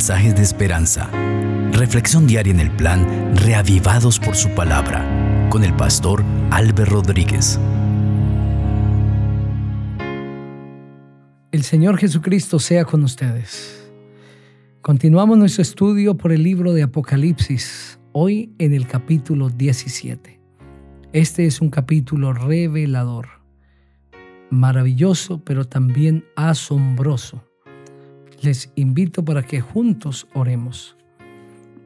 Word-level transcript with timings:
mensajes 0.00 0.34
de 0.34 0.40
esperanza. 0.40 1.10
Reflexión 1.72 2.26
diaria 2.26 2.54
en 2.54 2.60
el 2.60 2.70
plan 2.70 3.36
Reavivados 3.36 4.18
por 4.18 4.34
su 4.34 4.48
palabra 4.54 5.04
con 5.50 5.62
el 5.62 5.76
pastor 5.76 6.24
Álvaro 6.50 7.02
Rodríguez. 7.02 7.60
El 11.52 11.62
Señor 11.64 11.98
Jesucristo 11.98 12.58
sea 12.58 12.86
con 12.86 13.04
ustedes. 13.04 13.92
Continuamos 14.80 15.36
nuestro 15.36 15.60
estudio 15.60 16.16
por 16.16 16.32
el 16.32 16.44
libro 16.44 16.72
de 16.72 16.84
Apocalipsis, 16.84 18.00
hoy 18.12 18.54
en 18.58 18.72
el 18.72 18.86
capítulo 18.86 19.50
17. 19.50 20.40
Este 21.12 21.44
es 21.44 21.60
un 21.60 21.68
capítulo 21.68 22.32
revelador, 22.32 23.28
maravilloso, 24.48 25.44
pero 25.44 25.66
también 25.66 26.24
asombroso 26.36 27.49
les 28.42 28.72
invito 28.74 29.24
para 29.24 29.42
que 29.42 29.60
juntos 29.60 30.26
oremos. 30.34 30.96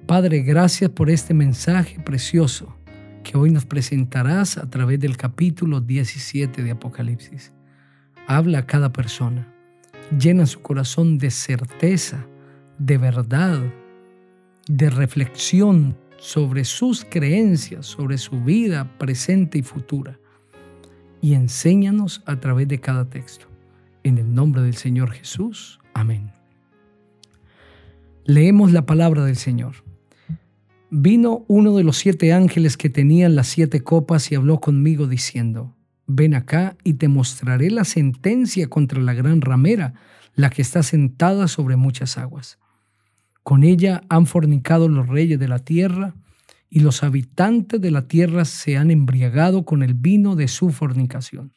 Padre, 0.06 0.42
gracias 0.42 0.90
por 0.90 1.10
este 1.10 1.34
mensaje 1.34 1.98
precioso 1.98 2.76
que 3.22 3.38
hoy 3.38 3.50
nos 3.50 3.64
presentarás 3.64 4.58
a 4.58 4.68
través 4.68 5.00
del 5.00 5.16
capítulo 5.16 5.80
17 5.80 6.62
de 6.62 6.70
Apocalipsis. 6.70 7.52
Habla 8.26 8.60
a 8.60 8.66
cada 8.66 8.92
persona, 8.92 9.48
llena 10.16 10.46
su 10.46 10.60
corazón 10.60 11.18
de 11.18 11.30
certeza, 11.30 12.26
de 12.78 12.98
verdad, 12.98 13.60
de 14.68 14.90
reflexión 14.90 15.96
sobre 16.18 16.64
sus 16.64 17.04
creencias, 17.04 17.86
sobre 17.86 18.18
su 18.18 18.42
vida 18.42 18.96
presente 18.98 19.58
y 19.58 19.62
futura. 19.62 20.18
Y 21.20 21.34
enséñanos 21.34 22.22
a 22.26 22.36
través 22.36 22.68
de 22.68 22.80
cada 22.80 23.06
texto. 23.06 23.46
En 24.02 24.18
el 24.18 24.34
nombre 24.34 24.62
del 24.62 24.74
Señor 24.74 25.10
Jesús. 25.12 25.80
Amén. 25.94 26.33
Leemos 28.26 28.72
la 28.72 28.86
palabra 28.86 29.22
del 29.26 29.36
Señor. 29.36 29.84
Vino 30.90 31.44
uno 31.46 31.76
de 31.76 31.84
los 31.84 31.98
siete 31.98 32.32
ángeles 32.32 32.78
que 32.78 32.88
tenían 32.88 33.36
las 33.36 33.48
siete 33.48 33.82
copas 33.82 34.32
y 34.32 34.34
habló 34.34 34.60
conmigo 34.60 35.06
diciendo, 35.06 35.76
Ven 36.06 36.34
acá 36.34 36.78
y 36.84 36.94
te 36.94 37.08
mostraré 37.08 37.70
la 37.70 37.84
sentencia 37.84 38.68
contra 38.68 39.02
la 39.02 39.12
gran 39.12 39.42
ramera, 39.42 39.92
la 40.34 40.48
que 40.48 40.62
está 40.62 40.82
sentada 40.82 41.48
sobre 41.48 41.76
muchas 41.76 42.16
aguas. 42.16 42.58
Con 43.42 43.62
ella 43.62 44.00
han 44.08 44.24
fornicado 44.24 44.88
los 44.88 45.06
reyes 45.06 45.38
de 45.38 45.48
la 45.48 45.58
tierra, 45.58 46.14
y 46.70 46.80
los 46.80 47.02
habitantes 47.02 47.78
de 47.78 47.90
la 47.90 48.08
tierra 48.08 48.46
se 48.46 48.78
han 48.78 48.90
embriagado 48.90 49.66
con 49.66 49.82
el 49.82 49.92
vino 49.92 50.34
de 50.34 50.48
su 50.48 50.70
fornicación. 50.70 51.52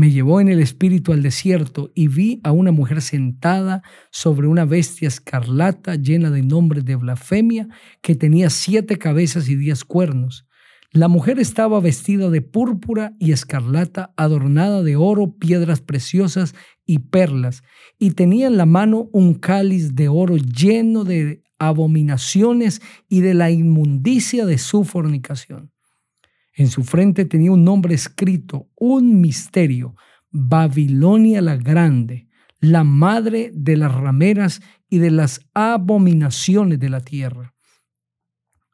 Me 0.00 0.10
llevó 0.10 0.40
en 0.40 0.48
el 0.48 0.60
espíritu 0.60 1.12
al 1.12 1.22
desierto 1.22 1.92
y 1.94 2.08
vi 2.08 2.40
a 2.42 2.52
una 2.52 2.72
mujer 2.72 3.02
sentada 3.02 3.82
sobre 4.10 4.46
una 4.46 4.64
bestia 4.64 5.08
escarlata 5.08 5.96
llena 5.96 6.30
de 6.30 6.42
nombres 6.42 6.86
de 6.86 6.96
blasfemia 6.96 7.68
que 8.00 8.14
tenía 8.14 8.48
siete 8.48 8.96
cabezas 8.96 9.50
y 9.50 9.56
diez 9.56 9.84
cuernos. 9.84 10.46
La 10.90 11.08
mujer 11.08 11.38
estaba 11.38 11.80
vestida 11.80 12.30
de 12.30 12.40
púrpura 12.40 13.12
y 13.18 13.32
escarlata, 13.32 14.14
adornada 14.16 14.82
de 14.82 14.96
oro, 14.96 15.36
piedras 15.36 15.82
preciosas 15.82 16.54
y 16.86 17.00
perlas, 17.00 17.62
y 17.98 18.12
tenía 18.12 18.46
en 18.46 18.56
la 18.56 18.64
mano 18.64 19.10
un 19.12 19.34
cáliz 19.34 19.96
de 19.96 20.08
oro 20.08 20.38
lleno 20.38 21.04
de 21.04 21.42
abominaciones 21.58 22.80
y 23.10 23.20
de 23.20 23.34
la 23.34 23.50
inmundicia 23.50 24.46
de 24.46 24.56
su 24.56 24.84
fornicación. 24.84 25.70
En 26.60 26.68
su 26.68 26.84
frente 26.84 27.24
tenía 27.24 27.52
un 27.52 27.64
nombre 27.64 27.94
escrito, 27.94 28.68
un 28.76 29.18
misterio, 29.18 29.96
Babilonia 30.30 31.40
la 31.40 31.56
Grande, 31.56 32.28
la 32.60 32.84
madre 32.84 33.50
de 33.54 33.78
las 33.78 33.94
rameras 33.94 34.60
y 34.90 34.98
de 34.98 35.10
las 35.10 35.40
abominaciones 35.54 36.78
de 36.78 36.90
la 36.90 37.00
tierra. 37.00 37.54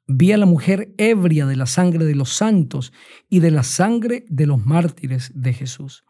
Vi 0.08 0.32
a 0.32 0.36
la 0.36 0.46
mujer 0.46 0.96
ebria 0.98 1.46
de 1.46 1.54
la 1.54 1.66
sangre 1.66 2.04
de 2.04 2.16
los 2.16 2.30
santos 2.30 2.92
y 3.28 3.38
de 3.38 3.52
la 3.52 3.62
sangre 3.62 4.24
de 4.28 4.46
los 4.46 4.66
mártires 4.66 5.30
de 5.36 5.52
Jesús. 5.52 6.02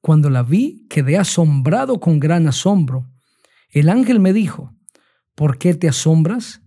Cuando 0.00 0.30
la 0.30 0.42
vi, 0.42 0.86
quedé 0.88 1.18
asombrado 1.18 2.00
con 2.00 2.20
gran 2.20 2.48
asombro. 2.48 3.06
El 3.68 3.90
ángel 3.90 4.18
me 4.18 4.32
dijo, 4.32 4.74
¿por 5.34 5.58
qué 5.58 5.74
te 5.74 5.90
asombras? 5.90 6.62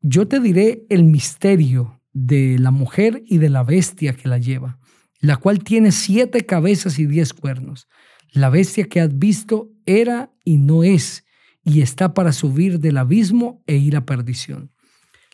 Yo 0.00 0.26
te 0.26 0.40
diré 0.40 0.86
el 0.90 1.04
misterio 1.04 2.00
de 2.14 2.58
la 2.58 2.70
mujer 2.70 3.22
y 3.26 3.38
de 3.38 3.50
la 3.50 3.64
bestia 3.64 4.14
que 4.14 4.28
la 4.28 4.38
lleva, 4.38 4.78
la 5.20 5.36
cual 5.36 5.62
tiene 5.62 5.92
siete 5.92 6.46
cabezas 6.46 6.98
y 6.98 7.06
diez 7.06 7.34
cuernos. 7.34 7.88
La 8.32 8.48
bestia 8.48 8.88
que 8.88 9.00
has 9.00 9.18
visto 9.18 9.70
era 9.84 10.32
y 10.44 10.56
no 10.56 10.84
es, 10.84 11.26
y 11.64 11.82
está 11.82 12.14
para 12.14 12.32
subir 12.32 12.80
del 12.80 12.96
abismo 12.96 13.62
e 13.66 13.76
ir 13.76 13.96
a 13.96 14.06
perdición. 14.06 14.70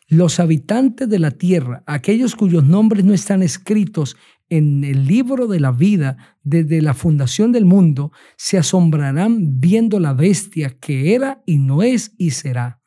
Los 0.08 0.40
habitantes 0.40 1.08
de 1.08 1.20
la 1.20 1.30
tierra, 1.30 1.84
aquellos 1.86 2.34
cuyos 2.34 2.64
nombres 2.64 3.04
no 3.04 3.14
están 3.14 3.42
escritos 3.42 4.16
en 4.48 4.82
el 4.82 5.06
libro 5.06 5.46
de 5.46 5.60
la 5.60 5.70
vida 5.70 6.36
desde 6.42 6.82
la 6.82 6.94
fundación 6.94 7.52
del 7.52 7.64
mundo, 7.64 8.10
se 8.36 8.58
asombrarán 8.58 9.60
viendo 9.60 10.00
la 10.00 10.12
bestia 10.12 10.76
que 10.80 11.14
era 11.14 11.42
y 11.46 11.58
no 11.58 11.84
es 11.84 12.12
y 12.18 12.30
será. 12.30 12.80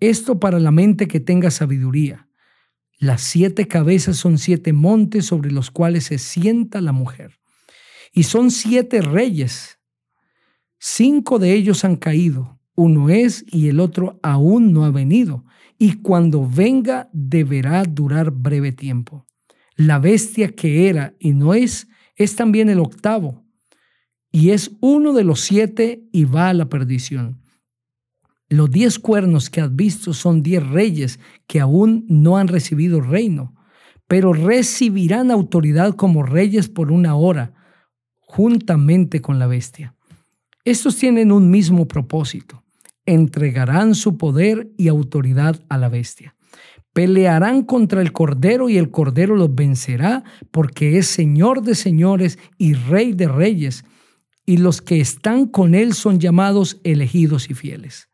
Esto 0.00 0.40
para 0.40 0.58
la 0.58 0.70
mente 0.70 1.06
que 1.06 1.20
tenga 1.20 1.50
sabiduría. 1.50 2.23
Las 2.98 3.22
siete 3.22 3.66
cabezas 3.66 4.16
son 4.16 4.38
siete 4.38 4.72
montes 4.72 5.26
sobre 5.26 5.50
los 5.50 5.70
cuales 5.70 6.04
se 6.04 6.18
sienta 6.18 6.80
la 6.80 6.92
mujer. 6.92 7.38
Y 8.12 8.24
son 8.24 8.50
siete 8.50 9.00
reyes. 9.00 9.78
Cinco 10.78 11.38
de 11.38 11.54
ellos 11.54 11.84
han 11.84 11.96
caído. 11.96 12.60
Uno 12.74 13.08
es 13.10 13.44
y 13.48 13.68
el 13.68 13.80
otro 13.80 14.18
aún 14.22 14.72
no 14.72 14.84
ha 14.84 14.90
venido. 14.90 15.44
Y 15.78 15.94
cuando 16.02 16.48
venga 16.48 17.08
deberá 17.12 17.82
durar 17.84 18.30
breve 18.30 18.72
tiempo. 18.72 19.26
La 19.76 19.98
bestia 19.98 20.48
que 20.48 20.88
era 20.88 21.14
y 21.18 21.32
no 21.32 21.54
es 21.54 21.88
es 22.16 22.36
también 22.36 22.68
el 22.68 22.78
octavo. 22.78 23.44
Y 24.30 24.50
es 24.50 24.72
uno 24.80 25.12
de 25.12 25.24
los 25.24 25.40
siete 25.40 26.04
y 26.12 26.24
va 26.24 26.48
a 26.48 26.54
la 26.54 26.68
perdición. 26.68 27.43
Los 28.48 28.70
diez 28.70 28.98
cuernos 28.98 29.48
que 29.48 29.60
has 29.60 29.74
visto 29.74 30.12
son 30.12 30.42
diez 30.42 30.66
reyes 30.66 31.18
que 31.46 31.60
aún 31.60 32.04
no 32.08 32.36
han 32.36 32.48
recibido 32.48 33.00
reino, 33.00 33.54
pero 34.06 34.32
recibirán 34.32 35.30
autoridad 35.30 35.94
como 35.94 36.22
reyes 36.22 36.68
por 36.68 36.92
una 36.92 37.14
hora, 37.16 37.54
juntamente 38.20 39.20
con 39.20 39.38
la 39.38 39.46
bestia. 39.46 39.94
Estos 40.64 40.96
tienen 40.96 41.32
un 41.32 41.50
mismo 41.50 41.86
propósito. 41.88 42.62
Entregarán 43.06 43.94
su 43.94 44.16
poder 44.16 44.70
y 44.76 44.88
autoridad 44.88 45.60
a 45.68 45.78
la 45.78 45.88
bestia. 45.88 46.36
Pelearán 46.92 47.62
contra 47.62 48.00
el 48.00 48.12
Cordero 48.12 48.68
y 48.68 48.78
el 48.78 48.90
Cordero 48.90 49.36
los 49.36 49.54
vencerá 49.54 50.22
porque 50.50 50.96
es 50.96 51.06
Señor 51.06 51.62
de 51.62 51.74
señores 51.74 52.38
y 52.56 52.74
Rey 52.74 53.12
de 53.12 53.28
reyes, 53.28 53.84
y 54.46 54.58
los 54.58 54.80
que 54.80 55.00
están 55.00 55.46
con 55.46 55.74
él 55.74 55.94
son 55.94 56.20
llamados 56.20 56.80
elegidos 56.84 57.50
y 57.50 57.54
fieles. 57.54 58.08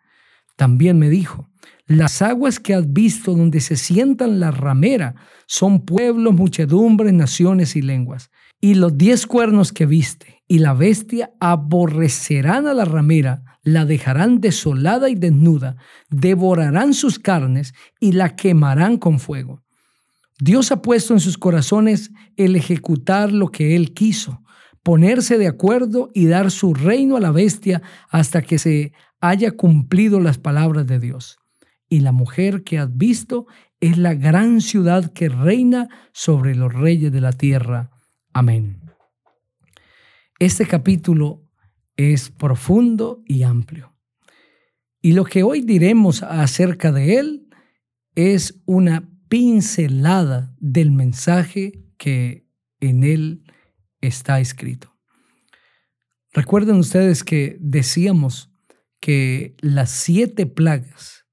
También 0.61 0.99
me 0.99 1.09
dijo, 1.09 1.49
las 1.87 2.21
aguas 2.21 2.61
que 2.61 2.75
has 2.75 2.93
visto 2.93 3.35
donde 3.35 3.61
se 3.61 3.77
sientan 3.77 4.41
la 4.41 4.51
ramera 4.51 5.15
son 5.47 5.87
pueblos, 5.87 6.35
muchedumbres, 6.35 7.15
naciones 7.15 7.77
y 7.77 7.81
lenguas. 7.81 8.31
Y 8.61 8.75
los 8.75 8.99
diez 8.99 9.27
cuernos 9.27 9.73
que 9.73 9.87
viste 9.87 10.43
y 10.47 10.59
la 10.59 10.75
bestia 10.75 11.31
aborrecerán 11.41 12.67
a 12.67 12.75
la 12.75 12.85
ramera, 12.85 13.59
la 13.63 13.87
dejarán 13.87 14.43
desolada 14.43 15.09
y 15.09 15.15
desnuda, 15.15 15.77
devorarán 16.11 16.93
sus 16.93 17.19
carnes 17.19 17.73
y 17.99 18.13
la 18.13 18.37
quemarán 18.37 18.99
con 18.99 19.19
fuego. 19.19 19.63
Dios 20.41 20.73
ha 20.73 20.83
puesto 20.83 21.15
en 21.15 21.21
sus 21.21 21.39
corazones 21.39 22.11
el 22.37 22.55
ejecutar 22.55 23.33
lo 23.33 23.49
que 23.49 23.77
Él 23.77 23.95
quiso, 23.95 24.43
ponerse 24.83 25.39
de 25.39 25.47
acuerdo 25.47 26.11
y 26.13 26.27
dar 26.27 26.51
su 26.51 26.75
reino 26.75 27.17
a 27.17 27.21
la 27.21 27.31
bestia 27.31 27.81
hasta 28.11 28.43
que 28.43 28.59
se 28.59 28.93
haya 29.21 29.53
cumplido 29.53 30.21
las 30.21 30.39
palabras 30.39 30.87
de 30.87 30.99
Dios. 30.99 31.39
Y 31.89 32.01
la 32.01 32.13
mujer 32.13 32.63
que 32.63 32.79
has 32.79 32.97
visto 32.97 33.47
es 33.81 33.99
la 33.99 34.15
gran 34.15 34.61
ciudad 34.61 35.13
que 35.13 35.29
reina 35.29 35.89
sobre 36.13 36.55
los 36.55 36.73
reyes 36.73 37.13
de 37.13 37.21
la 37.21 37.33
tierra. 37.33 37.91
Amén. 38.33 38.81
Este 40.39 40.67
capítulo 40.67 41.43
es 41.97 42.31
profundo 42.31 43.23
y 43.27 43.43
amplio. 43.43 43.95
Y 45.03 45.13
lo 45.13 45.25
que 45.25 45.43
hoy 45.43 45.63
diremos 45.63 46.23
acerca 46.23 46.93
de 46.93 47.19
él 47.19 47.49
es 48.15 48.61
una 48.67 49.09
pincelada 49.29 50.55
del 50.59 50.91
mensaje 50.93 51.85
que 51.97 52.47
en 52.81 53.05
él 53.05 53.45
está 54.01 54.41
escrito. 54.41 54.95
Recuerden 56.33 56.77
ustedes 56.77 57.25
que 57.25 57.57
decíamos 57.61 58.50
que 59.01 59.57
las 59.61 59.91
siete 59.91 60.47
plagas 60.47 61.27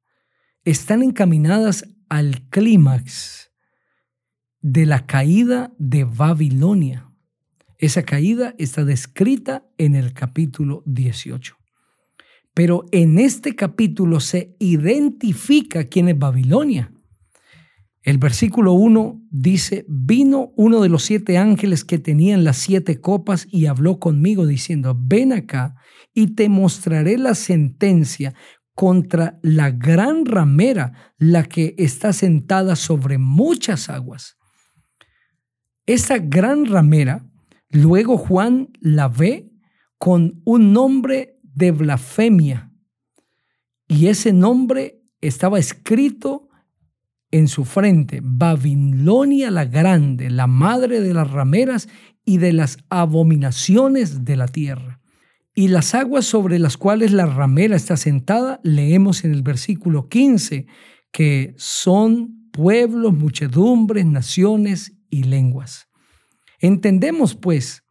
están 0.63 1.03
encaminadas 1.03 1.85
al 2.09 2.47
clímax 2.49 3.51
de 4.61 4.85
la 4.85 5.05
caída 5.05 5.73
de 5.77 6.05
Babilonia. 6.05 7.11
Esa 7.77 8.03
caída 8.03 8.55
está 8.57 8.85
descrita 8.85 9.65
en 9.77 9.95
el 9.95 10.13
capítulo 10.13 10.81
18. 10.85 11.55
Pero 12.53 12.85
en 12.91 13.19
este 13.19 13.55
capítulo 13.55 14.19
se 14.19 14.55
identifica 14.59 15.83
quién 15.83 16.09
es 16.09 16.17
Babilonia. 16.17 16.91
El 18.07 18.19
versículo 18.19 18.71
1 18.71 19.21
dice, 19.31 19.83
vino 19.89 20.53
uno 20.55 20.79
de 20.79 20.87
los 20.87 21.03
siete 21.03 21.37
ángeles 21.37 21.83
que 21.83 21.99
tenían 21.99 22.45
las 22.45 22.55
siete 22.55 23.01
copas 23.01 23.45
y 23.51 23.65
habló 23.65 23.99
conmigo 23.99 24.47
diciendo, 24.47 24.97
ven 24.97 25.33
acá 25.33 25.75
y 26.13 26.27
te 26.27 26.47
mostraré 26.47 27.17
la 27.17 27.35
sentencia 27.35 28.33
contra 28.73 29.37
la 29.41 29.71
gran 29.71 30.25
ramera, 30.25 31.13
la 31.17 31.43
que 31.43 31.75
está 31.77 32.13
sentada 32.13 32.77
sobre 32.77 33.17
muchas 33.17 33.89
aguas. 33.89 34.37
Esa 35.85 36.17
gran 36.17 36.65
ramera, 36.65 37.29
luego 37.71 38.17
Juan 38.17 38.69
la 38.79 39.09
ve 39.09 39.51
con 39.97 40.41
un 40.45 40.71
nombre 40.71 41.41
de 41.43 41.71
blasfemia 41.71 42.71
y 43.85 44.07
ese 44.07 44.31
nombre 44.31 45.03
estaba 45.19 45.59
escrito 45.59 46.46
en 47.37 47.47
su 47.47 47.65
frente, 47.65 48.19
Babilonia 48.23 49.51
la 49.51 49.65
grande, 49.65 50.29
la 50.29 50.47
madre 50.47 51.01
de 51.01 51.13
las 51.13 51.29
rameras 51.29 51.87
y 52.25 52.37
de 52.37 52.53
las 52.53 52.77
abominaciones 52.89 54.25
de 54.25 54.35
la 54.35 54.47
tierra. 54.47 54.99
Y 55.55 55.69
las 55.69 55.95
aguas 55.95 56.25
sobre 56.25 56.59
las 56.59 56.77
cuales 56.77 57.13
la 57.13 57.25
ramera 57.25 57.75
está 57.75 57.97
sentada, 57.97 58.59
leemos 58.63 59.23
en 59.23 59.31
el 59.31 59.41
versículo 59.41 60.07
15, 60.07 60.67
que 61.11 61.55
son 61.57 62.49
pueblos, 62.51 63.13
muchedumbres, 63.13 64.05
naciones 64.05 64.93
y 65.09 65.23
lenguas. 65.23 65.87
Entendemos 66.59 67.35
pues 67.35 67.83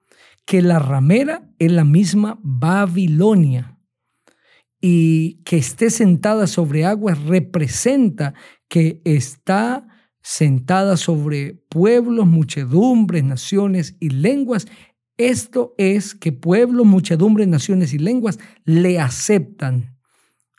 que 0.44 0.62
la 0.62 0.78
ramera 0.78 1.48
es 1.58 1.72
la 1.72 1.84
misma 1.84 2.38
Babilonia 2.42 3.78
y 4.80 5.42
que 5.44 5.56
esté 5.56 5.90
sentada 5.90 6.46
sobre 6.46 6.84
aguas 6.84 7.20
representa 7.24 8.34
que 8.68 9.00
está 9.04 9.86
sentada 10.22 10.96
sobre 10.96 11.54
pueblos, 11.68 12.26
muchedumbres, 12.26 13.22
naciones 13.22 13.96
y 14.00 14.10
lenguas. 14.10 14.66
Esto 15.16 15.74
es 15.78 16.14
que 16.14 16.32
pueblos, 16.32 16.84
muchedumbres, 16.84 17.46
naciones 17.46 17.94
y 17.94 17.98
lenguas 17.98 18.38
le 18.64 18.98
aceptan, 18.98 19.96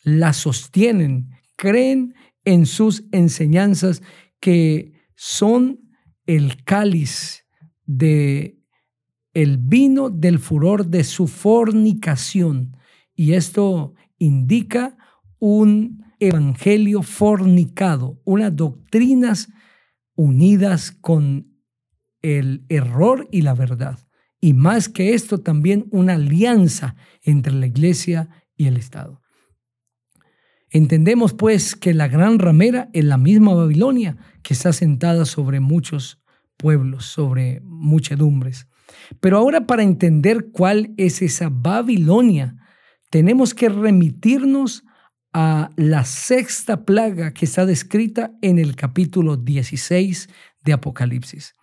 la 0.04 0.34
sostienen, 0.34 1.32
creen 1.58 2.16
en 2.46 2.66
sus 2.66 3.04
enseñanzas 3.12 4.02
que 4.40 4.94
son 5.16 5.82
el 6.26 6.64
cáliz 6.64 7.44
de 7.86 8.58
el 9.34 9.58
vino 9.58 10.10
del 10.10 10.40
furor 10.40 10.88
de 10.88 11.04
su 11.04 11.28
fornicación. 11.28 12.76
Y 13.14 13.34
esto 13.34 13.94
indica 14.18 14.98
un 15.40 16.07
evangelio 16.20 17.04
fornicado, 17.04 18.22
unas 18.26 18.56
doctrinas 18.56 19.50
unidas 20.16 20.92
con 20.92 21.58
el 22.22 22.66
error 22.70 23.28
y 23.32 23.42
la 23.42 23.54
verdad. 23.54 24.00
Y 24.40 24.54
más 24.54 24.90
que 24.90 25.14
esto, 25.14 25.40
también 25.40 25.88
una 25.92 26.14
alianza 26.14 26.96
entre 27.24 27.54
la 27.54 27.68
iglesia 27.68 28.30
y 28.56 28.68
el 28.68 28.78
Estado. 28.78 29.22
Entendemos 30.70 31.34
pues 31.34 31.76
que 31.76 31.94
la 31.94 32.08
gran 32.08 32.40
ramera 32.40 32.90
es 32.94 33.06
la 33.06 33.18
misma 33.18 33.54
Babilonia 33.54 34.18
que 34.44 34.54
está 34.54 34.74
sentada 34.74 35.26
sobre 35.26 35.60
muchos 35.60 36.22
pueblos, 36.58 37.06
sobre 37.06 37.62
muchedumbres. 37.62 38.68
Pero 39.20 39.38
ahora 39.38 39.66
para 39.66 39.84
entender 39.84 40.50
cuál 40.52 40.94
es 40.98 41.22
esa 41.22 41.50
Babilonia, 41.50 42.58
tenemos 43.10 43.54
que 43.54 43.70
remitirnos 43.70 44.84
a 45.40 45.70
la 45.76 46.04
sexta 46.04 46.84
plaga 46.84 47.32
que 47.32 47.46
está 47.46 47.68
descrita 47.68 48.32
en 48.42 48.58
el 48.58 48.76
capítulo 48.76 49.38
16 49.38 50.30
de 50.66 50.74
Apocalipsis. 50.74 51.54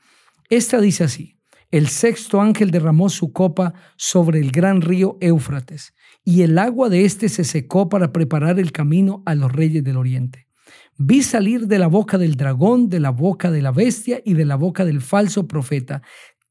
Esta 0.49 0.81
dice 0.81 1.03
así, 1.03 1.41
el 1.73 1.89
sexto 1.89 2.41
ángel 2.41 2.71
derramó 2.71 3.09
su 3.09 3.33
copa 3.33 3.75
sobre 3.97 4.39
el 4.39 4.53
gran 4.53 4.81
río 4.81 5.19
Éufrates, 5.21 5.93
y 6.25 6.43
el 6.43 6.57
agua 6.59 6.89
de 6.89 7.05
éste 7.05 7.29
se 7.29 7.43
secó 7.43 7.89
para 7.89 8.13
preparar 8.13 8.61
el 8.61 8.71
camino 8.71 9.25
a 9.27 9.35
los 9.35 9.51
reyes 9.51 9.83
del 9.83 9.97
oriente. 9.97 10.47
Vi 10.97 11.25
salir 11.25 11.67
de 11.67 11.81
la 11.81 11.89
boca 11.89 12.17
del 12.17 12.37
dragón, 12.37 12.89
de 12.89 13.01
la 13.01 13.11
boca 13.11 13.51
de 13.51 13.61
la 13.61 13.73
bestia 13.73 14.23
y 14.25 14.35
de 14.35 14.45
la 14.45 14.55
boca 14.55 14.85
del 14.85 15.01
falso 15.01 15.49
profeta 15.49 16.01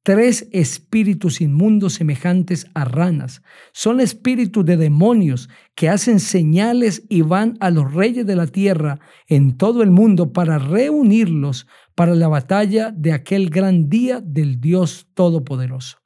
tres 0.04 0.50
espíritus 0.52 1.40
inmundos 1.40 1.94
semejantes 1.94 2.68
a 2.74 2.84
ranas. 2.84 3.42
Son 3.72 4.02
espíritus 4.02 4.66
de 4.66 4.76
demonios 4.76 5.50
que 5.76 5.90
hacen 5.90 6.20
señales 6.20 7.04
y 7.10 7.22
van 7.22 7.58
a 7.62 7.72
los 7.72 7.94
reyes 7.94 8.26
de 8.28 8.36
la 8.36 8.48
tierra 8.48 9.00
en 9.28 9.58
todo 9.58 9.82
el 9.82 9.92
mundo 9.92 10.34
para 10.34 10.60
reunirlos 10.60 11.68
para 11.96 12.16
la 12.16 12.28
batalla 12.28 12.92
de 12.92 13.14
aquel 13.14 13.50
gran 13.50 13.90
día 13.90 14.20
del 14.22 14.60
Dios 14.60 15.08
Todopoderoso. 15.14 16.00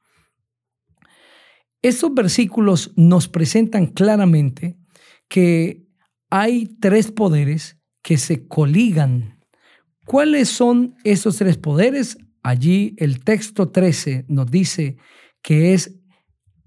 Estos 1.82 2.14
versículos 2.14 2.94
nos 2.96 3.28
presentan 3.28 3.88
claramente 3.88 4.78
que 5.28 5.88
hay 6.30 6.68
tres 6.80 7.12
poderes 7.12 7.80
que 8.04 8.18
se 8.18 8.48
coligan. 8.48 9.40
¿Cuáles 10.06 10.50
son 10.50 10.96
esos 11.04 11.38
tres 11.38 11.58
poderes? 11.58 12.18
Allí 12.44 12.96
el 12.98 13.24
texto 13.24 13.70
13 13.70 14.26
nos 14.28 14.50
dice 14.50 14.98
que 15.42 15.74
es 15.74 15.96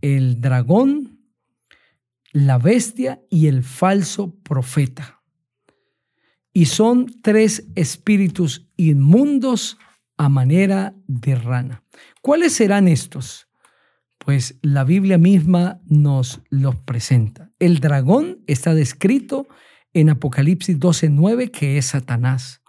el 0.01 0.41
dragón, 0.41 1.21
la 2.33 2.59
bestia 2.59 3.21
y 3.31 3.47
el 3.47 3.63
falso 3.65 4.35
profeta. 4.43 5.23
Y 6.53 6.67
son 6.67 7.07
tres 7.23 7.69
espíritus 7.75 8.69
inmundos 8.77 9.79
a 10.17 10.29
manera 10.29 10.95
de 11.07 11.35
rana. 11.35 11.85
¿Cuáles 12.21 12.53
serán 12.53 12.89
estos? 12.89 13.49
Pues 14.19 14.59
la 14.61 14.85
Biblia 14.85 15.17
misma 15.17 15.81
nos 15.87 16.43
los 16.51 16.77
presenta. 16.77 17.51
El 17.59 17.81
dragón 17.81 18.43
está 18.47 18.75
descrito 18.75 19.49
en 19.95 20.11
Apocalipsis 20.11 20.79
12:9 20.79 21.51
que 21.51 21.79
es 21.79 21.87
Satanás. 21.87 22.60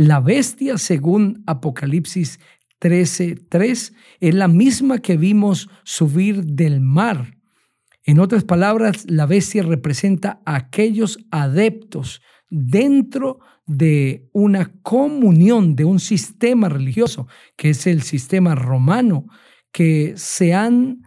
La 0.00 0.18
bestia, 0.18 0.78
según 0.78 1.42
Apocalipsis 1.46 2.40
13:3, 2.78 3.92
es 4.20 4.34
la 4.34 4.48
misma 4.48 5.00
que 5.00 5.18
vimos 5.18 5.68
subir 5.84 6.42
del 6.42 6.80
mar. 6.80 7.36
En 8.04 8.18
otras 8.18 8.44
palabras, 8.44 9.04
la 9.10 9.26
bestia 9.26 9.62
representa 9.62 10.40
a 10.46 10.56
aquellos 10.56 11.18
adeptos 11.30 12.22
dentro 12.48 13.40
de 13.66 14.26
una 14.32 14.72
comunión, 14.80 15.76
de 15.76 15.84
un 15.84 16.00
sistema 16.00 16.70
religioso, 16.70 17.28
que 17.58 17.68
es 17.68 17.86
el 17.86 18.00
sistema 18.00 18.54
romano, 18.54 19.26
que 19.70 20.14
se 20.16 20.54
han 20.54 21.02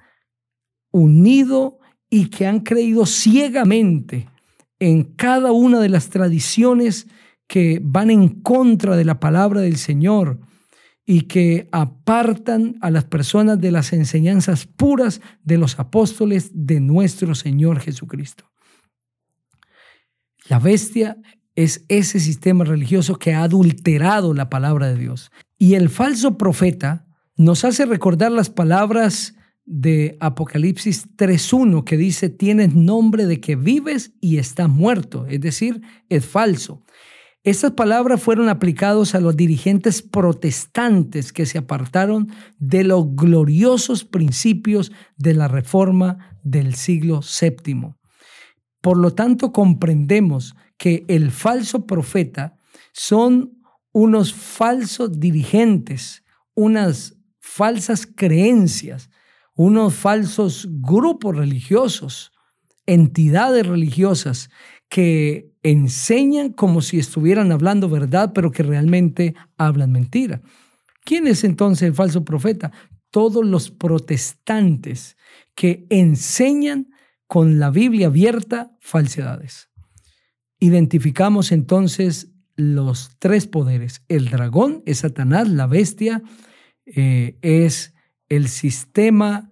unido 0.92 1.80
y 2.12 2.28
que 2.28 2.46
han 2.46 2.60
creído 2.60 3.08
ciegamente 3.08 4.30
en 4.78 5.04
cada 5.04 5.52
una 5.52 5.80
de 5.80 5.90
las 5.90 6.10
tradiciones 6.10 7.08
que 7.48 7.80
van 7.84 8.10
en 8.10 8.30
contra 8.42 8.96
de 8.96 9.06
la 9.06 9.20
palabra 9.20 9.62
del 9.62 9.78
Señor 9.78 10.40
y 11.06 11.22
que 11.24 11.68
apartan 11.72 12.78
a 12.82 12.90
las 12.90 13.06
personas 13.06 13.60
de 13.60 13.72
las 13.72 13.92
enseñanzas 13.94 14.66
puras 14.66 15.22
de 15.44 15.58
los 15.58 15.80
apóstoles 15.80 16.52
de 16.54 16.80
nuestro 16.80 17.36
Señor 17.36 17.80
Jesucristo. 17.80 18.50
La 20.48 20.60
bestia 20.60 21.18
es 21.56 21.86
ese 21.88 22.20
sistema 22.20 22.64
religioso 22.64 23.16
que 23.16 23.34
ha 23.34 23.44
adulterado 23.44 24.34
la 24.34 24.50
palabra 24.50 24.88
de 24.88 24.98
Dios. 24.98 25.32
Y 25.58 25.76
el 25.76 25.90
falso 25.90 26.38
profeta 26.38 27.06
nos 27.36 27.64
hace 27.64 27.86
recordar 27.86 28.32
las 28.32 28.50
palabras 28.50 29.36
de 29.66 30.18
Apocalipsis 30.20 31.16
3.1 31.16 31.84
que 31.84 31.98
dice, 31.98 32.30
tienes 32.30 32.74
nombre 32.76 33.26
de 33.26 33.40
que 33.40 33.56
vives 33.56 34.14
y 34.20 34.38
estás 34.38 34.70
muerto, 34.70 35.26
es 35.28 35.40
decir, 35.40 35.82
es 36.10 36.26
falso. 36.26 36.84
Estas 37.44 37.72
palabras 37.72 38.22
fueron 38.22 38.48
aplicadas 38.48 39.16
a 39.16 39.20
los 39.20 39.36
dirigentes 39.36 40.02
protestantes 40.02 41.34
que 41.34 41.46
se 41.46 41.58
apartaron 41.58 42.30
de 42.58 42.86
los 42.86 43.16
gloriosos 43.16 44.06
principios 44.06 44.94
de 45.18 45.34
la 45.34 45.50
reforma 45.50 46.40
del 46.42 46.76
siglo 46.76 47.20
VII. 47.20 47.96
Por 48.80 48.98
lo 48.98 49.12
tanto, 49.12 49.52
comprendemos 49.52 50.56
que 50.78 51.04
el 51.10 51.32
falso 51.32 51.86
profeta 51.86 52.56
son 52.94 53.62
unos 53.92 54.34
falsos 54.34 55.20
dirigentes, 55.20 56.24
unas 56.56 57.18
falsas 57.42 58.08
creencias, 58.08 59.10
unos 59.54 59.94
falsos 59.94 60.66
grupos 60.70 61.36
religiosos, 61.36 62.32
entidades 62.86 63.68
religiosas 63.68 64.50
que 64.94 65.52
enseñan 65.64 66.54
como 66.54 66.84
si 66.84 67.00
estuvieran 67.00 67.52
hablando 67.52 67.90
verdad, 67.90 68.32
pero 68.32 68.52
que 68.52 68.62
realmente 68.62 69.34
hablan 69.58 69.92
mentira. 69.92 70.44
¿Quién 71.04 71.26
es 71.26 71.44
entonces 71.44 71.88
el 71.88 71.96
falso 71.96 72.24
profeta? 72.24 72.72
Todos 73.10 73.44
los 73.44 73.72
protestantes 73.72 75.18
que 75.56 75.88
enseñan 75.90 76.92
con 77.26 77.58
la 77.58 77.72
Biblia 77.72 78.06
abierta 78.06 78.78
falsedades. 78.82 79.72
Identificamos 80.60 81.52
entonces 81.52 82.32
los 82.56 83.16
tres 83.18 83.48
poderes. 83.48 84.04
El 84.10 84.30
dragón 84.30 84.84
es 84.86 85.00
Satanás, 85.00 85.50
la 85.50 85.66
bestia 85.66 86.22
eh, 86.86 87.40
es 87.42 87.96
el 88.30 88.48
sistema 88.48 89.50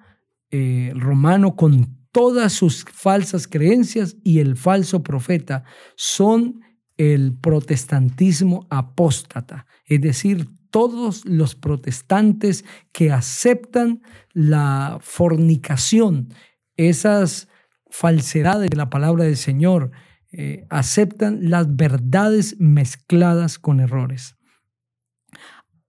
eh, 0.51 0.93
romano 0.95 1.55
con 1.55 2.00
todas 2.11 2.53
sus 2.53 2.83
falsas 2.83 3.47
creencias 3.47 4.17
y 4.23 4.39
el 4.39 4.57
falso 4.57 5.03
profeta 5.03 5.63
son 5.95 6.61
el 6.97 7.33
protestantismo 7.33 8.67
apóstata, 8.69 9.65
es 9.85 10.01
decir, 10.01 10.47
todos 10.69 11.25
los 11.25 11.55
protestantes 11.55 12.63
que 12.93 13.11
aceptan 13.11 14.01
la 14.33 14.99
fornicación, 15.01 16.33
esas 16.77 17.49
falsedades 17.89 18.69
de 18.69 18.77
la 18.77 18.89
palabra 18.89 19.25
del 19.25 19.37
Señor, 19.37 19.91
eh, 20.31 20.65
aceptan 20.69 21.49
las 21.49 21.75
verdades 21.75 22.55
mezcladas 22.57 23.59
con 23.59 23.81
errores. 23.81 24.37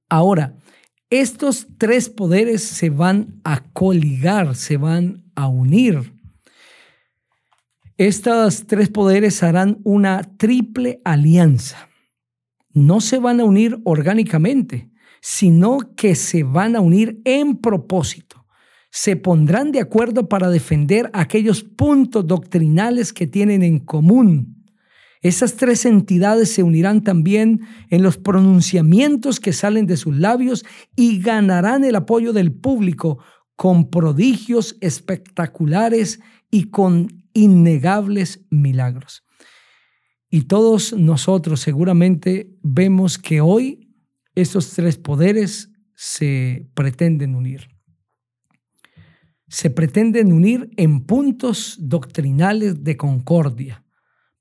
Ahora, 0.08 0.56
estos 1.20 1.68
tres 1.78 2.08
poderes 2.08 2.62
se 2.62 2.90
van 2.90 3.40
a 3.44 3.62
coligar, 3.72 4.54
se 4.54 4.76
van 4.76 5.24
a 5.34 5.48
unir. 5.48 6.12
Estos 7.98 8.66
tres 8.66 8.88
poderes 8.88 9.42
harán 9.42 9.78
una 9.84 10.22
triple 10.36 11.00
alianza. 11.04 11.88
No 12.72 13.00
se 13.00 13.18
van 13.18 13.40
a 13.40 13.44
unir 13.44 13.78
orgánicamente, 13.84 14.90
sino 15.20 15.78
que 15.96 16.14
se 16.14 16.42
van 16.42 16.76
a 16.76 16.80
unir 16.80 17.20
en 17.24 17.58
propósito 17.58 18.42
se 18.94 19.16
pondrán 19.16 19.72
de 19.72 19.80
acuerdo 19.80 20.28
para 20.28 20.50
defender 20.50 21.08
aquellos 21.14 21.64
puntos 21.64 22.26
doctrinales 22.26 23.14
que 23.14 23.26
tienen 23.26 23.62
en 23.62 23.78
común. 23.78 24.61
Esas 25.22 25.54
tres 25.56 25.86
entidades 25.86 26.52
se 26.52 26.62
unirán 26.62 27.02
también 27.02 27.60
en 27.90 28.02
los 28.02 28.18
pronunciamientos 28.18 29.40
que 29.40 29.52
salen 29.52 29.86
de 29.86 29.96
sus 29.96 30.16
labios 30.16 30.64
y 30.96 31.20
ganarán 31.20 31.84
el 31.84 31.94
apoyo 31.94 32.32
del 32.32 32.52
público 32.52 33.22
con 33.54 33.88
prodigios 33.88 34.76
espectaculares 34.80 36.20
y 36.50 36.64
con 36.70 37.24
innegables 37.32 38.44
milagros. 38.50 39.24
Y 40.28 40.42
todos 40.42 40.92
nosotros 40.92 41.60
seguramente 41.60 42.56
vemos 42.62 43.16
que 43.18 43.40
hoy 43.40 43.94
estos 44.34 44.70
tres 44.70 44.96
poderes 44.96 45.70
se 45.94 46.68
pretenden 46.74 47.36
unir 47.36 47.72
se 49.52 49.68
pretenden 49.68 50.32
unir 50.32 50.70
en 50.78 51.04
puntos 51.04 51.76
doctrinales 51.78 52.82
de 52.84 52.96
concordia, 52.96 53.81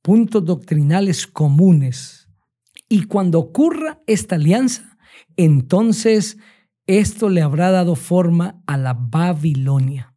puntos 0.01 0.45
doctrinales 0.45 1.27
comunes. 1.27 2.29
Y 2.89 3.03
cuando 3.03 3.39
ocurra 3.39 4.01
esta 4.07 4.35
alianza, 4.35 4.97
entonces 5.37 6.37
esto 6.87 7.29
le 7.29 7.41
habrá 7.41 7.71
dado 7.71 7.95
forma 7.95 8.61
a 8.67 8.77
la 8.77 8.93
Babilonia. 8.93 10.15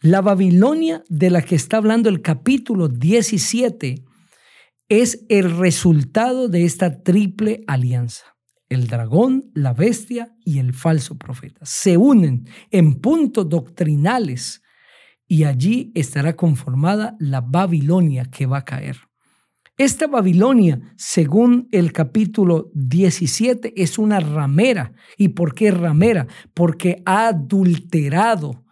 La 0.00 0.20
Babilonia 0.20 1.02
de 1.08 1.30
la 1.30 1.42
que 1.42 1.56
está 1.56 1.78
hablando 1.78 2.08
el 2.08 2.22
capítulo 2.22 2.88
17 2.88 4.04
es 4.88 5.24
el 5.28 5.56
resultado 5.56 6.48
de 6.48 6.64
esta 6.64 7.02
triple 7.02 7.64
alianza 7.66 8.36
el 8.68 8.88
dragón, 8.88 9.50
la 9.54 9.72
bestia 9.72 10.34
y 10.44 10.58
el 10.58 10.74
falso 10.74 11.16
profeta. 11.16 11.60
Se 11.64 11.96
unen 11.96 12.48
en 12.70 13.00
puntos 13.00 13.48
doctrinales 13.48 14.62
y 15.28 15.44
allí 15.44 15.92
estará 15.94 16.36
conformada 16.36 17.16
la 17.18 17.40
Babilonia 17.40 18.24
que 18.24 18.46
va 18.46 18.58
a 18.58 18.64
caer. 18.64 18.96
Esta 19.78 20.06
Babilonia, 20.06 20.80
según 20.96 21.68
el 21.70 21.92
capítulo 21.92 22.70
17, 22.74 23.74
es 23.80 23.98
una 23.98 24.20
ramera. 24.20 24.92
¿Y 25.18 25.28
por 25.28 25.54
qué 25.54 25.70
ramera? 25.70 26.26
Porque 26.54 27.02
ha 27.04 27.28
adulterado, 27.28 28.64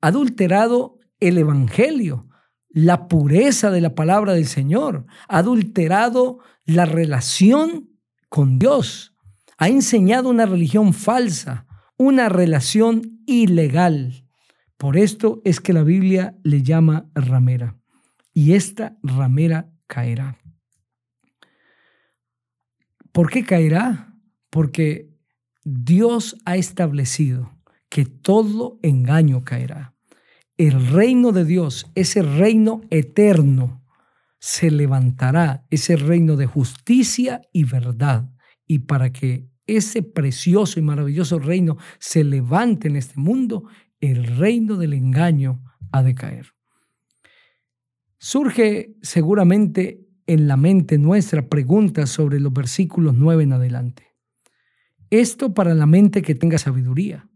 adulterado 0.00 0.98
el 1.20 1.38
Evangelio, 1.38 2.26
la 2.70 3.08
pureza 3.08 3.70
de 3.70 3.80
la 3.80 3.94
palabra 3.94 4.32
del 4.32 4.46
Señor, 4.46 5.06
ha 5.28 5.38
adulterado 5.38 6.38
la 6.64 6.84
relación 6.84 7.90
con 8.28 8.58
Dios 8.58 9.14
ha 9.58 9.68
enseñado 9.68 10.30
una 10.30 10.46
religión 10.46 10.94
falsa, 10.94 11.66
una 11.98 12.28
relación 12.28 13.20
ilegal. 13.26 14.24
Por 14.76 14.96
esto 14.96 15.42
es 15.44 15.60
que 15.60 15.72
la 15.72 15.82
Biblia 15.82 16.38
le 16.44 16.62
llama 16.62 17.10
ramera. 17.14 17.76
Y 18.32 18.52
esta 18.52 18.96
ramera 19.02 19.72
caerá. 19.88 20.38
¿Por 23.18 23.30
qué 23.30 23.42
caerá? 23.42 24.14
Porque 24.48 25.10
Dios 25.64 26.36
ha 26.44 26.56
establecido 26.56 27.52
que 27.88 28.04
todo 28.04 28.78
engaño 28.80 29.42
caerá. 29.42 29.96
El 30.56 30.86
reino 30.86 31.32
de 31.32 31.44
Dios, 31.44 31.90
ese 31.96 32.22
reino 32.22 32.82
eterno, 32.90 33.84
se 34.38 34.70
levantará, 34.70 35.66
ese 35.68 35.96
reino 35.96 36.36
de 36.36 36.46
justicia 36.46 37.40
y 37.52 37.64
verdad. 37.64 38.30
Y 38.68 38.78
para 38.86 39.12
que 39.12 39.48
ese 39.66 40.04
precioso 40.04 40.78
y 40.78 40.84
maravilloso 40.84 41.40
reino 41.40 41.76
se 41.98 42.22
levante 42.22 42.86
en 42.86 42.94
este 42.94 43.18
mundo, 43.18 43.64
el 44.00 44.28
reino 44.36 44.76
del 44.76 44.92
engaño 44.92 45.64
ha 45.90 46.04
de 46.04 46.14
caer. 46.14 46.52
Surge 48.16 48.94
seguramente 49.02 50.07
en 50.28 50.46
la 50.46 50.56
mente 50.56 50.96
nuestra 50.98 51.48
preguntas 51.48 52.10
sobre 52.10 52.38
los 52.38 52.52
versículos 52.52 53.14
9 53.16 53.42
en 53.42 53.52
adelante. 53.54 54.14
Esto 55.10 55.54
para 55.54 55.74
la 55.74 55.86
mente 55.86 56.22
que 56.22 56.36
tenga 56.36 56.58
sabiduría. 56.58 57.28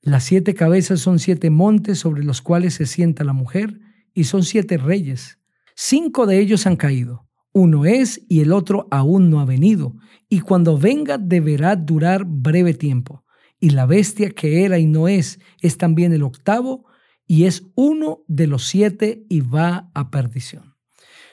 Las 0.00 0.24
siete 0.24 0.54
cabezas 0.54 1.00
son 1.00 1.18
siete 1.18 1.50
montes 1.50 1.98
sobre 1.98 2.24
los 2.24 2.40
cuales 2.40 2.72
se 2.72 2.86
sienta 2.86 3.24
la 3.24 3.34
mujer 3.34 3.78
y 4.14 4.24
son 4.24 4.44
siete 4.44 4.78
reyes. 4.78 5.38
Cinco 5.74 6.26
de 6.26 6.38
ellos 6.38 6.66
han 6.66 6.76
caído 6.76 7.26
uno 7.56 7.86
es 7.86 8.20
y 8.28 8.42
el 8.42 8.52
otro 8.52 8.86
aún 8.90 9.30
no 9.30 9.40
ha 9.40 9.46
venido, 9.46 9.96
y 10.28 10.40
cuando 10.40 10.76
venga 10.76 11.16
deberá 11.16 11.74
durar 11.74 12.26
breve 12.26 12.74
tiempo. 12.74 13.24
Y 13.58 13.70
la 13.70 13.86
bestia 13.86 14.28
que 14.28 14.66
era 14.66 14.78
y 14.78 14.84
no 14.84 15.08
es 15.08 15.40
es 15.62 15.78
también 15.78 16.12
el 16.12 16.22
octavo, 16.22 16.84
y 17.26 17.44
es 17.44 17.62
uno 17.74 18.24
de 18.28 18.46
los 18.46 18.66
siete 18.66 19.24
y 19.30 19.40
va 19.40 19.90
a 19.94 20.10
perdición. 20.10 20.75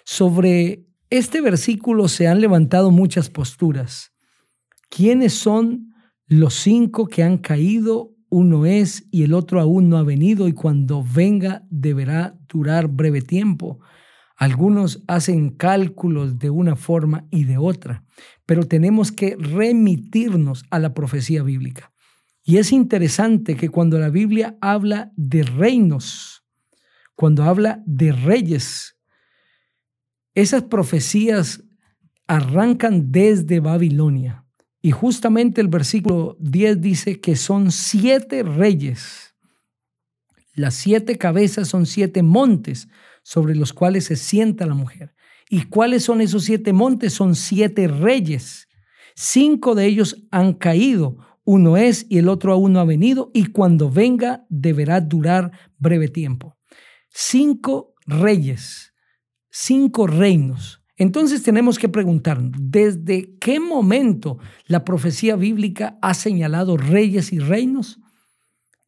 Sobre 0.05 0.85
este 1.09 1.41
versículo 1.41 2.07
se 2.07 2.27
han 2.27 2.41
levantado 2.41 2.91
muchas 2.91 3.29
posturas. 3.29 4.11
¿Quiénes 4.89 5.33
son 5.33 5.93
los 6.27 6.55
cinco 6.55 7.07
que 7.07 7.23
han 7.23 7.37
caído? 7.37 8.11
Uno 8.29 8.65
es 8.65 9.07
y 9.11 9.23
el 9.23 9.33
otro 9.33 9.61
aún 9.61 9.89
no 9.89 9.97
ha 9.97 10.03
venido 10.03 10.47
y 10.47 10.53
cuando 10.53 11.03
venga 11.03 11.63
deberá 11.69 12.35
durar 12.47 12.87
breve 12.87 13.21
tiempo. 13.21 13.79
Algunos 14.35 15.03
hacen 15.07 15.51
cálculos 15.51 16.39
de 16.39 16.49
una 16.49 16.75
forma 16.75 17.27
y 17.29 17.43
de 17.43 17.57
otra, 17.57 18.03
pero 18.45 18.63
tenemos 18.67 19.11
que 19.11 19.35
remitirnos 19.37 20.65
a 20.71 20.79
la 20.79 20.93
profecía 20.93 21.43
bíblica. 21.43 21.93
Y 22.43 22.57
es 22.57 22.71
interesante 22.71 23.55
que 23.55 23.69
cuando 23.69 23.99
la 23.99 24.09
Biblia 24.09 24.57
habla 24.59 25.11
de 25.15 25.43
reinos, 25.43 26.43
cuando 27.15 27.43
habla 27.43 27.83
de 27.85 28.11
reyes, 28.11 28.97
esas 30.35 30.63
profecías 30.63 31.63
arrancan 32.27 33.11
desde 33.11 33.59
Babilonia. 33.59 34.45
Y 34.81 34.91
justamente 34.91 35.61
el 35.61 35.67
versículo 35.67 36.35
10 36.39 36.81
dice 36.81 37.19
que 37.21 37.35
son 37.35 37.71
siete 37.71 38.43
reyes. 38.43 39.35
Las 40.55 40.75
siete 40.75 41.17
cabezas 41.17 41.67
son 41.69 41.85
siete 41.85 42.21
montes 42.21 42.87
sobre 43.23 43.55
los 43.55 43.73
cuales 43.73 44.05
se 44.05 44.15
sienta 44.15 44.65
la 44.65 44.75
mujer. 44.75 45.15
¿Y 45.49 45.63
cuáles 45.65 46.03
son 46.03 46.21
esos 46.21 46.43
siete 46.43 46.73
montes? 46.73 47.13
Son 47.13 47.35
siete 47.35 47.87
reyes. 47.87 48.67
Cinco 49.15 49.75
de 49.75 49.85
ellos 49.85 50.25
han 50.31 50.53
caído, 50.53 51.17
uno 51.45 51.77
es 51.77 52.05
y 52.09 52.17
el 52.17 52.29
otro 52.29 52.53
aún 52.53 52.73
no 52.73 52.79
ha 52.79 52.85
venido, 52.85 53.31
y 53.33 53.47
cuando 53.47 53.89
venga 53.89 54.45
deberá 54.49 55.01
durar 55.01 55.51
breve 55.77 56.07
tiempo. 56.07 56.57
Cinco 57.09 57.93
reyes, 58.05 58.92
cinco 59.53 60.07
reinos. 60.07 60.81
Entonces 60.97 61.43
tenemos 61.43 61.79
que 61.79 61.87
preguntarnos, 61.87 62.51
¿desde 62.57 63.37
qué 63.39 63.59
momento 63.59 64.39
la 64.65 64.83
profecía 64.83 65.35
bíblica 65.35 65.97
ha 66.01 66.13
señalado 66.13 66.75
reyes 66.75 67.31
y 67.31 67.39
reinos? 67.39 67.99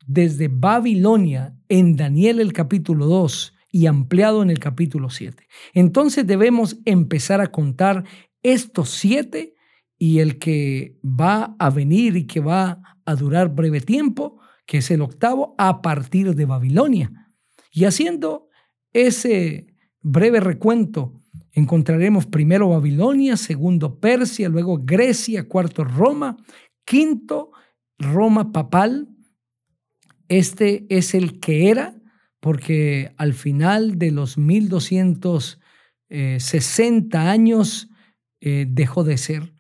Desde 0.06 0.50
Babilonia, 0.50 1.56
en 1.70 1.96
Daniel 1.96 2.40
el 2.40 2.52
capítulo 2.52 3.06
2, 3.06 3.54
y 3.72 3.88
ampliado 3.88 4.42
en 4.42 4.50
el 4.50 4.60
capítulo 4.60 5.10
7. 5.10 5.48
Entonces 5.74 6.26
debemos 6.26 6.78
empezar 6.86 7.42
a 7.42 7.48
contar 7.48 8.06
estos 8.42 8.90
siete 8.90 9.56
y 9.98 10.20
el 10.20 10.40
que 10.40 10.98
va 11.04 11.58
a 11.60 11.70
venir 11.70 12.16
y 12.16 12.26
que 12.26 12.40
va 12.40 12.82
a 13.04 13.16
durar 13.16 13.54
breve 13.54 13.82
tiempo, 13.82 14.40
que 14.66 14.78
es 14.78 14.92
el 14.92 15.02
octavo, 15.02 15.56
a 15.58 15.82
partir 15.82 16.36
de 16.36 16.46
Babilonia. 16.46 17.34
Y 17.70 17.84
haciendo 17.84 18.48
ese 18.94 19.75
breve 20.06 20.40
recuento 20.40 21.20
encontraremos 21.52 22.26
primero 22.28 22.70
Babilonia, 22.70 23.36
segundo 23.38 24.00
Persia, 24.00 24.50
luego 24.50 24.82
Grecia, 24.84 25.48
cuarto 25.48 25.84
Roma, 25.84 26.38
quinto 26.86 27.52
Roma 27.98 28.52
papal. 28.52 29.10
Este 30.28 30.86
es 30.90 31.16
el 31.16 31.40
que 31.40 31.72
era, 31.72 31.96
porque 32.40 33.16
al 33.18 33.34
final 33.34 33.98
de 33.98 34.12
los 34.12 34.38
1260 34.38 37.32
años 37.32 37.90
eh, 38.42 38.68
dejó 38.70 39.04
de 39.04 39.18
ser. 39.18 39.56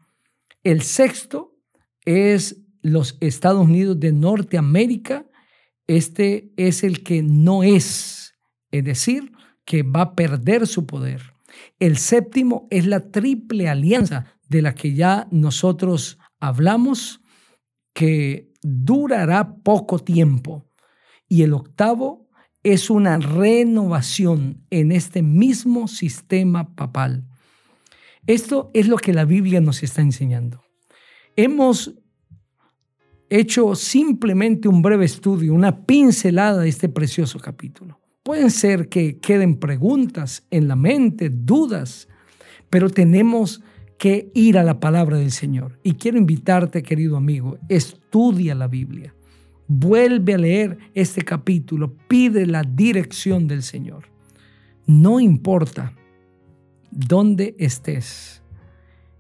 El 0.64 0.84
sexto 0.84 1.58
es 2.04 2.62
los 2.82 3.18
Estados 3.20 3.66
Unidos 3.66 4.00
de 4.00 4.12
Norteamérica. 4.12 5.26
Este 5.88 6.52
es 6.56 6.84
el 6.84 7.02
que 7.04 7.24
no 7.24 7.64
es, 7.64 8.36
es 8.70 8.84
decir, 8.84 9.32
que 9.66 9.84
va 9.84 10.02
a 10.02 10.16
perder 10.16 10.68
su 10.68 10.86
poder. 10.86 11.34
El 11.80 11.98
séptimo 11.98 12.68
es 12.70 12.86
la 12.86 13.12
triple 13.12 13.68
alianza 13.68 14.26
de 14.48 14.62
la 14.62 14.76
que 14.76 14.94
ya 14.94 15.28
nosotros 15.32 16.20
hablamos, 16.40 17.22
que 17.94 18.52
durará 18.62 19.56
poco 19.64 20.00
tiempo. 20.00 20.70
Y 21.28 21.44
el 21.44 21.54
octavo 21.54 22.30
es 22.64 22.90
una 22.90 23.18
renovación 23.18 24.66
en 24.70 24.92
este 24.92 25.22
mismo 25.22 25.88
sistema 25.88 26.76
papal. 26.76 27.28
Esto 28.28 28.72
es 28.74 28.88
lo 28.88 28.98
que 28.98 29.14
la 29.14 29.26
Biblia 29.26 29.62
nos 29.62 29.84
está 29.84 30.02
enseñando. 30.02 30.64
Hemos 31.36 31.94
hecho 33.30 33.76
simplemente 33.76 34.68
un 34.68 34.82
breve 34.82 35.06
estudio, 35.06 35.54
una 35.54 35.86
pincelada 35.86 36.62
de 36.62 36.70
este 36.70 36.90
precioso 36.90 37.40
capítulo. 37.40 38.00
Pueden 38.26 38.50
ser 38.50 38.90
que 38.90 39.20
queden 39.20 39.56
preguntas 39.56 40.48
en 40.50 40.68
la 40.68 40.76
mente, 40.76 41.30
dudas, 41.30 42.08
pero 42.72 42.90
tenemos 42.90 43.62
que 44.00 44.32
ir 44.34 44.58
a 44.58 44.64
la 44.64 44.80
palabra 44.80 45.20
del 45.20 45.30
Señor. 45.30 45.80
Y 45.84 45.94
quiero 45.94 46.18
invitarte, 46.18 46.82
querido 46.82 47.18
amigo, 47.18 47.60
estudia 47.70 48.56
la 48.56 48.68
Biblia. 48.68 49.14
Vuelve 49.68 50.34
a 50.34 50.40
leer 50.40 50.80
este 50.96 51.22
capítulo, 51.22 51.94
pide 52.08 52.48
la 52.48 52.64
dirección 52.64 53.48
del 53.48 53.62
Señor. 53.62 54.06
No 54.88 55.20
importa 55.20 55.94
dónde 56.90 57.56
estés, 57.60 58.42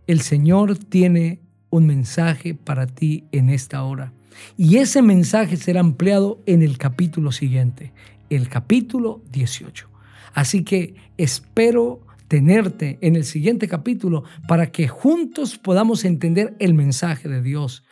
el 0.07 0.21
Señor 0.21 0.79
tiene 0.79 1.41
un 1.69 1.85
mensaje 1.85 2.55
para 2.55 2.87
ti 2.87 3.25
en 3.31 3.51
esta 3.51 3.83
hora. 3.83 4.13
Y 4.57 4.77
ese 4.77 5.01
mensaje 5.01 5.57
será 5.57 5.79
ampliado 5.79 6.41
en 6.47 6.61
el 6.63 6.77
capítulo 6.77 7.31
siguiente 7.31 7.93
el 8.29 8.49
capítulo 8.49 9.21
18. 9.31 9.89
Así 10.33 10.63
que 10.63 10.95
espero 11.17 12.01
tenerte 12.27 12.97
en 13.01 13.15
el 13.15 13.23
siguiente 13.23 13.67
capítulo 13.67 14.23
para 14.47 14.71
que 14.71 14.87
juntos 14.87 15.57
podamos 15.57 16.05
entender 16.05 16.55
el 16.59 16.73
mensaje 16.73 17.29
de 17.29 17.41
Dios. 17.41 17.83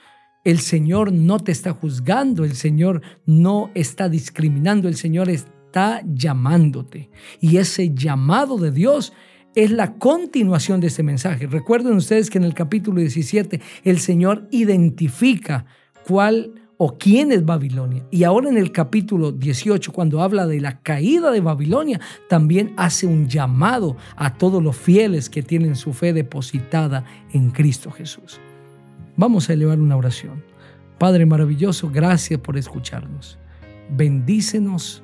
El 0.44 0.60
Señor 0.60 1.14
no 1.14 1.40
te 1.40 1.52
está 1.52 1.72
juzgando, 1.72 2.44
el 2.44 2.56
Señor 2.56 3.02
no 3.26 3.72
está 3.76 4.10
discriminando, 4.10 4.88
el 4.88 4.96
Señor 4.96 5.30
está 5.30 6.02
llamándote. 6.06 7.10
Y 7.40 7.58
ese 7.58 7.94
llamado 7.94 8.58
de 8.58 8.72
Dios 8.72 9.14
es 9.56 9.72
la 9.72 9.94
continuación 9.96 10.82
de 10.82 10.88
ese 10.88 11.04
mensaje. 11.04 11.48
Recuerden 11.48 11.94
ustedes 11.94 12.30
que 12.30 12.40
en 12.40 12.44
el 12.44 12.54
capítulo 12.54 13.00
17 13.00 13.62
el 13.84 14.00
Señor 14.00 14.48
identifica 14.52 15.66
cuál 16.06 16.63
o 16.78 16.98
quién 16.98 17.32
es 17.32 17.46
Babilonia. 17.46 18.06
Y 18.12 18.24
ahora 18.24 18.50
en 18.50 18.58
el 18.58 18.72
capítulo 18.72 19.32
18, 19.32 19.92
cuando 19.92 20.22
habla 20.22 20.48
de 20.48 20.60
la 20.60 20.80
caída 20.80 21.32
de 21.32 21.42
Babilonia, 21.42 22.00
también 22.28 22.74
hace 22.78 23.06
un 23.06 23.28
llamado 23.28 23.96
a 24.16 24.38
todos 24.38 24.62
los 24.62 24.76
fieles 24.76 25.30
que 25.30 25.44
tienen 25.44 25.76
su 25.76 25.94
fe 25.94 26.14
depositada 26.14 27.06
en 27.32 27.52
Cristo 27.52 27.92
Jesús. 27.92 28.40
Vamos 29.16 29.50
a 29.50 29.54
elevar 29.54 29.80
una 29.80 29.96
oración. 29.96 30.44
Padre 30.98 31.26
maravilloso, 31.26 31.90
gracias 31.92 32.40
por 32.40 32.58
escucharnos. 32.58 33.38
Bendícenos 33.96 35.04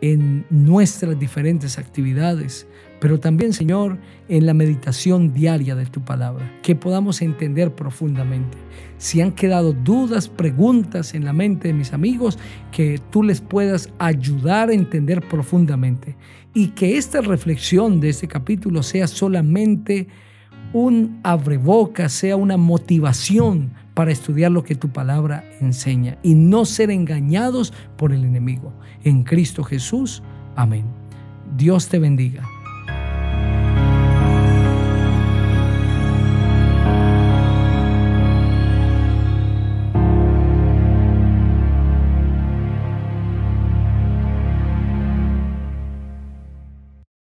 en 0.00 0.44
nuestras 0.50 1.18
diferentes 1.18 1.78
actividades 1.78 2.66
pero 3.00 3.20
también, 3.20 3.52
Señor, 3.52 3.98
en 4.28 4.46
la 4.46 4.54
meditación 4.54 5.32
diaria 5.32 5.74
de 5.74 5.86
tu 5.86 6.02
palabra, 6.02 6.50
que 6.62 6.74
podamos 6.74 7.20
entender 7.22 7.74
profundamente. 7.74 8.56
Si 8.98 9.20
han 9.20 9.32
quedado 9.32 9.72
dudas, 9.72 10.28
preguntas 10.28 11.14
en 11.14 11.24
la 11.24 11.32
mente 11.32 11.68
de 11.68 11.74
mis 11.74 11.92
amigos, 11.92 12.38
que 12.72 13.00
tú 13.10 13.22
les 13.22 13.40
puedas 13.40 13.90
ayudar 13.98 14.70
a 14.70 14.74
entender 14.74 15.20
profundamente 15.28 16.16
y 16.54 16.68
que 16.68 16.96
esta 16.96 17.20
reflexión 17.20 18.00
de 18.00 18.08
este 18.08 18.28
capítulo 18.28 18.82
sea 18.82 19.06
solamente 19.06 20.08
un 20.72 21.20
abreboca, 21.22 22.08
sea 22.08 22.36
una 22.36 22.56
motivación 22.56 23.72
para 23.94 24.12
estudiar 24.12 24.52
lo 24.52 24.64
que 24.64 24.74
tu 24.74 24.88
palabra 24.90 25.44
enseña 25.60 26.18
y 26.22 26.34
no 26.34 26.64
ser 26.64 26.90
engañados 26.90 27.72
por 27.96 28.12
el 28.12 28.24
enemigo. 28.24 28.72
En 29.04 29.22
Cristo 29.22 29.64
Jesús. 29.64 30.22
Amén. 30.54 30.84
Dios 31.56 31.88
te 31.88 31.98
bendiga. 31.98 32.55